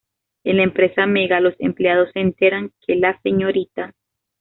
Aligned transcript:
En 0.43 0.57
la 0.57 0.63
empresa 0.63 1.05
Mega, 1.05 1.39
los 1.41 1.53
empleados 1.59 2.09
se 2.11 2.21
enteran 2.21 2.71
que 2.87 2.95
la 2.95 3.19
Srta. 3.21 3.93